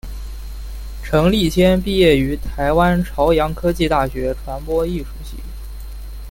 [1.03, 5.37] 陈立谦毕业于台湾朝阳科技大学传播艺术系。